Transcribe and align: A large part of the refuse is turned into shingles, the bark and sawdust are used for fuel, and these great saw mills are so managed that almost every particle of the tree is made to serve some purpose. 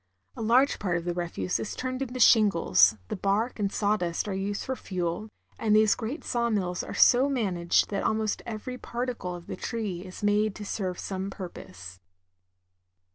A 0.35 0.41
large 0.41 0.79
part 0.79 0.97
of 0.97 1.05
the 1.05 1.13
refuse 1.13 1.59
is 1.59 1.75
turned 1.75 2.01
into 2.01 2.19
shingles, 2.19 2.95
the 3.09 3.15
bark 3.15 3.59
and 3.59 3.71
sawdust 3.71 4.27
are 4.27 4.33
used 4.33 4.63
for 4.63 4.75
fuel, 4.75 5.29
and 5.59 5.75
these 5.75 5.93
great 5.93 6.23
saw 6.23 6.49
mills 6.49 6.81
are 6.81 6.95
so 6.95 7.29
managed 7.29 7.91
that 7.91 8.01
almost 8.01 8.41
every 8.43 8.79
particle 8.79 9.35
of 9.35 9.45
the 9.45 9.55
tree 9.55 9.99
is 10.03 10.23
made 10.23 10.55
to 10.55 10.65
serve 10.65 10.97
some 10.97 11.29
purpose. 11.29 11.99